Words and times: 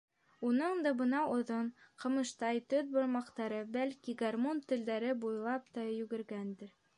Уның 0.51 0.79
да 0.85 0.93
бынау 1.01 1.33
оҙон, 1.33 1.67
ҡамыштай 2.03 2.61
төҙ 2.75 2.89
бармаҡтары, 2.95 3.59
бәлки, 3.77 4.17
гармун 4.23 4.63
телдәре 4.73 5.13
буйлап 5.27 5.71
та 5.79 5.85
йүгергәндер... 6.01 6.75